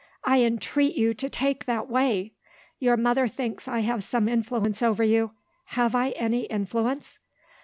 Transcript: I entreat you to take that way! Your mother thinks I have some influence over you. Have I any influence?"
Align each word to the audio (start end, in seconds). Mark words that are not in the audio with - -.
I 0.23 0.41
entreat 0.41 0.95
you 0.95 1.13
to 1.13 1.29
take 1.29 1.65
that 1.65 1.87
way! 1.87 2.33
Your 2.79 2.97
mother 2.97 3.27
thinks 3.27 3.67
I 3.67 3.81
have 3.81 4.03
some 4.03 4.27
influence 4.27 4.81
over 4.81 5.03
you. 5.03 5.33
Have 5.65 5.93
I 5.93 6.09
any 6.17 6.45
influence?" 6.45 7.19